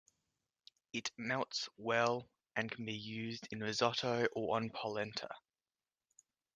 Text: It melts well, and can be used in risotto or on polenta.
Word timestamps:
It 0.93 1.11
melts 1.15 1.69
well, 1.77 2.27
and 2.55 2.71
can 2.71 2.85
be 2.85 2.95
used 2.95 3.47
in 3.51 3.59
risotto 3.59 4.25
or 4.33 4.55
on 4.57 4.71
polenta. 4.71 5.29